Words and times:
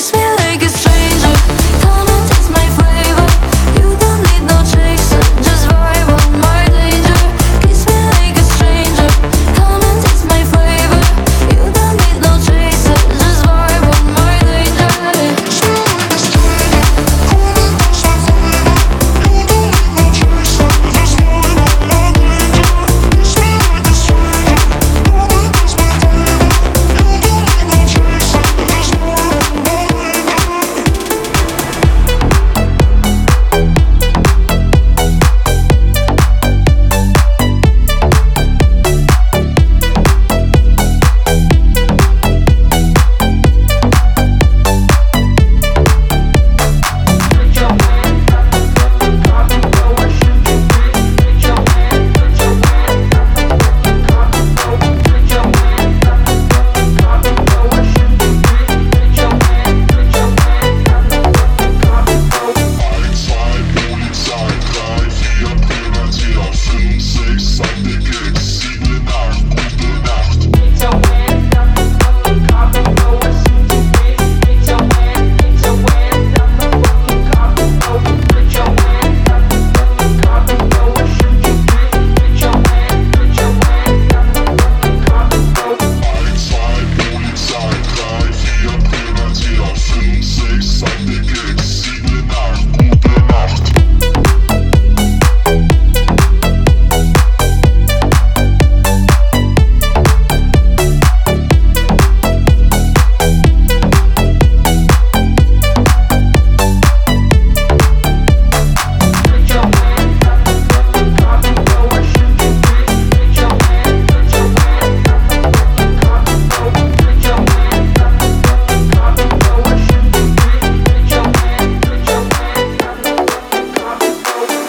Kiss 0.00 0.14
me 0.14 0.24
like 0.38 0.62
it's 0.62 0.89